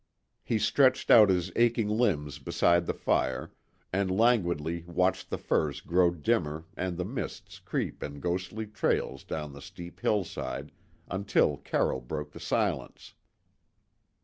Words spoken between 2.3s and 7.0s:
beside the fire, and languidly watched the firs grow dimmer and